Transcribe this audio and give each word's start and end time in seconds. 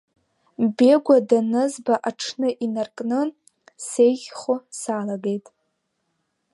Бегәа 0.75 1.17
данызба 1.29 1.95
аҽны 2.09 2.49
инаркны, 2.65 3.19
сеиӷьхо 3.87 4.55
салагеит. 4.79 5.45